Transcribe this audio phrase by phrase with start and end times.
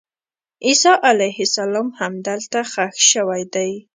[0.65, 3.71] عیسی علیه السلام همدلته ښخ شوی دی.